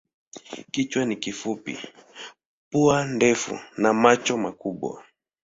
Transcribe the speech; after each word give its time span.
Kichwa 0.71 1.05
ni 1.05 1.15
kifupi, 1.15 1.79
pua 2.71 3.05
ndefu 3.05 3.59
na 3.77 3.93
macho 3.93 4.37
makubwa. 4.37 5.03